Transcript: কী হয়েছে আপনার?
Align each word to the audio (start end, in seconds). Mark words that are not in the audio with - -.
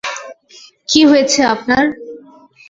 কী 0.89 1.01
হয়েছে 1.05 1.39
আপনার? 1.45 1.83